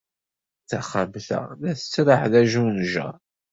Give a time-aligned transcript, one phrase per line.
[0.69, 3.13] Taxxamt-a la tettraḥ d ajjunjeṛ.